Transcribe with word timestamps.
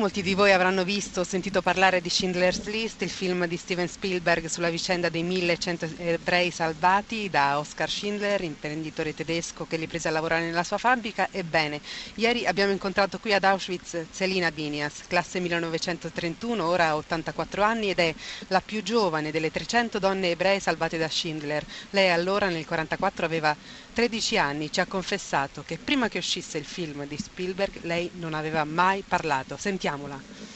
Molti 0.00 0.22
di 0.22 0.32
voi 0.32 0.50
avranno 0.50 0.82
visto 0.82 1.20
o 1.20 1.24
sentito 1.24 1.60
parlare 1.60 2.00
di 2.00 2.08
Schindler's 2.08 2.64
List, 2.64 3.02
il 3.02 3.10
film 3.10 3.44
di 3.44 3.58
Steven 3.58 3.86
Spielberg 3.86 4.46
sulla 4.46 4.70
vicenda 4.70 5.10
dei 5.10 5.22
1100 5.22 5.90
ebrei 5.98 6.50
salvati 6.50 7.28
da 7.28 7.58
Oskar 7.58 7.90
Schindler, 7.90 8.40
imprenditore 8.40 9.12
tedesco 9.12 9.66
che 9.66 9.76
li 9.76 9.86
prese 9.86 10.08
a 10.08 10.12
lavorare 10.12 10.46
nella 10.46 10.64
sua 10.64 10.78
fabbrica. 10.78 11.28
Ebbene, 11.30 11.82
ieri 12.14 12.46
abbiamo 12.46 12.72
incontrato 12.72 13.18
qui 13.18 13.34
ad 13.34 13.44
Auschwitz 13.44 14.06
Selina 14.10 14.50
Binias, 14.50 15.02
classe 15.06 15.38
1931, 15.38 16.64
ora 16.64 16.86
ha 16.86 16.96
84 16.96 17.62
anni 17.62 17.90
ed 17.90 17.98
è 17.98 18.14
la 18.48 18.62
più 18.62 18.82
giovane 18.82 19.30
delle 19.30 19.50
300 19.50 19.98
donne 19.98 20.30
ebree 20.30 20.60
salvate 20.60 20.96
da 20.96 21.10
Schindler. 21.10 21.62
Lei 21.90 22.08
allora 22.08 22.46
nel 22.46 22.64
1944 22.66 23.26
aveva 23.26 23.54
13 23.92 24.38
anni, 24.38 24.72
ci 24.72 24.80
ha 24.80 24.86
confessato 24.86 25.62
che 25.62 25.76
prima 25.76 26.08
che 26.08 26.16
uscisse 26.16 26.56
il 26.56 26.64
film 26.64 27.06
di 27.06 27.18
Spielberg 27.18 27.82
lei 27.82 28.08
non 28.14 28.32
aveva 28.32 28.64
mai 28.64 29.04
parlato. 29.06 29.58
Sentiamo 29.58 29.88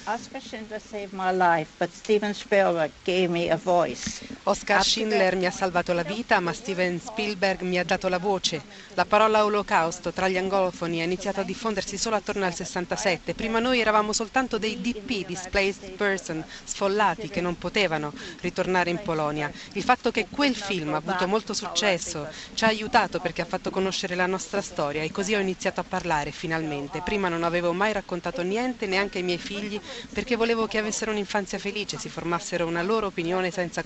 Oscar 0.07 0.41
Schindler 0.41 0.81
saved 0.81 1.13
my 1.13 1.31
life, 1.33 1.75
but 1.79 1.93
Steven 1.93 2.35
Spielberg 2.35 2.95
gave 3.05 3.31
me 3.31 3.49
a 3.51 3.57
voice. 3.57 4.23
Oscar 4.47 4.85
Schindler 4.85 5.37
mi 5.37 5.47
ha 5.47 5.51
salvato 5.51 5.95
la 5.95 6.03
vita, 6.03 6.39
ma 6.39 6.53
Steven 6.53 7.01
Spielberg 7.01 7.63
mi 7.63 7.79
ha 7.79 7.85
dato 7.85 8.09
la 8.09 8.19
voce. 8.19 8.63
La 8.93 9.07
parola 9.07 9.43
olocausto 9.47 10.13
tra 10.13 10.29
gli 10.29 10.37
angolofoni 10.37 11.01
ha 11.01 11.05
iniziato 11.05 11.41
a 11.41 11.45
diffondersi 11.45 11.97
solo 11.97 12.17
attorno 12.17 12.45
al 12.45 12.55
67. 12.55 13.33
Prima 13.33 13.59
noi 13.59 13.81
eravamo 13.81 14.13
soltanto 14.13 14.59
dei 14.59 14.79
DP, 14.83 15.25
displaced 15.25 15.93
person, 15.93 16.45
sfollati 16.63 17.31
che 17.31 17.41
non 17.41 17.57
potevano 17.57 18.13
ritornare 18.43 18.91
in 18.91 19.01
Polonia. 19.03 19.51
Il 19.73 19.83
fatto 19.83 20.11
che 20.11 20.27
quel 20.29 20.55
film 20.55 20.93
ha 20.93 20.99
avuto 20.99 21.27
molto 21.27 21.55
successo 21.55 22.29
ci 22.53 22.65
ha 22.65 22.69
aiutato 22.69 23.21
perché 23.21 23.41
ha 23.41 23.47
fatto 23.47 23.71
conoscere 23.71 24.15
la 24.15 24.27
nostra 24.27 24.61
storia 24.61 25.03
e 25.03 25.11
così 25.11 25.35
ho 25.35 25.41
iniziato 25.41 25.81
a 25.81 25.85
parlare 25.85 26.33
finalmente. 26.33 27.01
Prima 27.01 27.31
non 27.31 27.45
avevo 27.45 27.73
mai 27.73 27.95
raccontato 27.95 28.43
niente, 28.43 28.85
neanche 28.85 29.19
ai 29.19 29.25
miei 29.25 29.39
figli, 29.39 29.81
perché 30.13 30.37
volevo 30.37 30.67
che 30.67 30.77
avessero 30.77 31.13
un'infanzia 31.13 31.59
felice, 31.59 31.99
si 31.99 32.11
formassero 32.11 32.67
una 32.67 32.83
loro 32.83 33.07
opinione 33.07 33.51
senza 33.51 33.83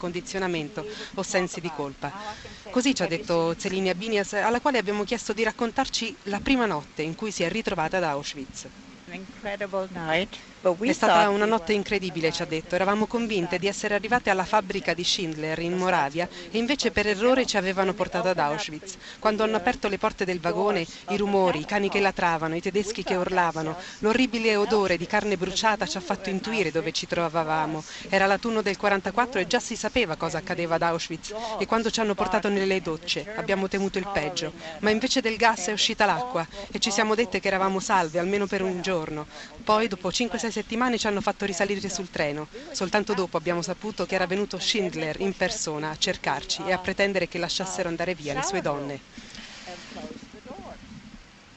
condizionamento 0.48 0.86
o 1.14 1.22
sensi 1.22 1.60
di 1.60 1.70
colpa. 1.70 2.12
Così 2.70 2.94
ci 2.94 3.02
ha 3.02 3.06
detto 3.06 3.54
Zelini 3.56 3.88
Abinias, 3.90 4.32
alla 4.32 4.60
quale 4.60 4.78
abbiamo 4.78 5.04
chiesto 5.04 5.32
di 5.32 5.42
raccontarci 5.42 6.18
la 6.24 6.40
prima 6.40 6.66
notte 6.66 7.02
in 7.02 7.14
cui 7.14 7.30
si 7.30 7.42
è 7.42 7.48
ritrovata 7.48 7.98
ad 7.98 8.04
Auschwitz. 8.04 8.68
È 10.60 10.92
stata 10.92 11.30
una 11.30 11.46
notte 11.46 11.72
incredibile, 11.72 12.30
ci 12.30 12.42
ha 12.42 12.44
detto. 12.44 12.74
Eravamo 12.74 13.06
convinte 13.06 13.58
di 13.58 13.66
essere 13.66 13.94
arrivate 13.94 14.28
alla 14.28 14.44
fabbrica 14.44 14.92
di 14.92 15.02
Schindler 15.02 15.58
in 15.60 15.78
Moravia 15.78 16.28
e 16.50 16.58
invece 16.58 16.90
per 16.90 17.06
errore 17.06 17.46
ci 17.46 17.56
avevano 17.56 17.94
portato 17.94 18.28
ad 18.28 18.38
Auschwitz. 18.38 18.96
Quando 19.18 19.44
hanno 19.44 19.56
aperto 19.56 19.88
le 19.88 19.96
porte 19.96 20.26
del 20.26 20.40
vagone, 20.40 20.86
i 21.08 21.16
rumori, 21.16 21.60
i 21.60 21.64
cani 21.64 21.88
che 21.88 22.00
latravano, 22.00 22.56
i 22.56 22.60
tedeschi 22.60 23.02
che 23.02 23.14
urlavano, 23.14 23.76
l'orribile 24.00 24.56
odore 24.56 24.98
di 24.98 25.06
carne 25.06 25.38
bruciata 25.38 25.86
ci 25.86 25.96
ha 25.96 26.00
fatto 26.00 26.28
intuire 26.28 26.70
dove 26.70 26.92
ci 26.92 27.06
trovavamo. 27.06 27.82
Era 28.10 28.26
l'autunno 28.26 28.60
del 28.60 28.76
44 28.76 29.40
e 29.40 29.46
già 29.46 29.60
si 29.60 29.76
sapeva 29.76 30.16
cosa 30.16 30.38
accadeva 30.38 30.74
ad 30.74 30.82
Auschwitz 30.82 31.32
e 31.58 31.64
quando 31.66 31.90
ci 31.90 32.00
hanno 32.00 32.14
portato 32.14 32.48
nelle 32.48 32.82
docce 32.82 33.32
abbiamo 33.36 33.68
temuto 33.68 33.98
il 33.98 34.10
peggio. 34.12 34.52
Ma 34.80 34.90
invece 34.90 35.22
del 35.22 35.36
gas 35.36 35.68
è 35.68 35.72
uscita 35.72 36.04
l'acqua 36.04 36.46
e 36.70 36.78
ci 36.78 36.90
siamo 36.90 37.14
dette 37.14 37.40
che 37.40 37.46
eravamo 37.46 37.78
salve 37.78 38.18
almeno 38.18 38.46
per 38.46 38.60
un 38.62 38.82
giorno. 38.98 39.26
Poi 39.62 39.86
dopo 39.86 40.08
5-6 40.08 40.48
settimane 40.48 40.98
ci 40.98 41.06
hanno 41.06 41.20
fatto 41.20 41.44
risalire 41.44 41.88
sul 41.88 42.10
treno. 42.10 42.48
Soltanto 42.72 43.14
dopo 43.14 43.36
abbiamo 43.36 43.62
saputo 43.62 44.04
che 44.06 44.14
era 44.16 44.26
venuto 44.26 44.58
Schindler 44.58 45.20
in 45.20 45.34
persona 45.34 45.90
a 45.90 45.96
cercarci 45.96 46.64
e 46.66 46.72
a 46.72 46.78
pretendere 46.78 47.28
che 47.28 47.38
lasciassero 47.38 47.88
andare 47.88 48.14
via 48.14 48.34
le 48.34 48.42
sue 48.42 48.60
donne. 48.60 49.00